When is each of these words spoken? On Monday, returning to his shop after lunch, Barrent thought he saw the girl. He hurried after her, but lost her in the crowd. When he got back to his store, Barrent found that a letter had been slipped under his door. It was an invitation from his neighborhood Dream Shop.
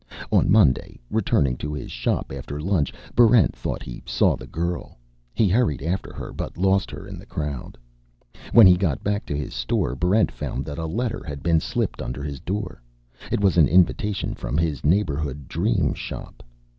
On 0.31 0.51
Monday, 0.51 0.99
returning 1.11 1.57
to 1.57 1.75
his 1.75 1.91
shop 1.91 2.31
after 2.33 2.59
lunch, 2.59 2.91
Barrent 3.15 3.55
thought 3.55 3.83
he 3.83 4.01
saw 4.03 4.35
the 4.35 4.47
girl. 4.47 4.97
He 5.31 5.47
hurried 5.47 5.83
after 5.83 6.11
her, 6.11 6.33
but 6.33 6.57
lost 6.57 6.89
her 6.89 7.07
in 7.07 7.19
the 7.19 7.25
crowd. 7.27 7.77
When 8.51 8.65
he 8.65 8.77
got 8.77 9.03
back 9.03 9.27
to 9.27 9.37
his 9.37 9.53
store, 9.53 9.93
Barrent 9.95 10.31
found 10.31 10.65
that 10.65 10.79
a 10.79 10.87
letter 10.87 11.21
had 11.23 11.43
been 11.43 11.59
slipped 11.59 12.01
under 12.01 12.23
his 12.23 12.39
door. 12.39 12.81
It 13.31 13.41
was 13.41 13.57
an 13.57 13.67
invitation 13.67 14.33
from 14.33 14.57
his 14.57 14.83
neighborhood 14.83 15.47
Dream 15.47 15.93
Shop. 15.93 16.41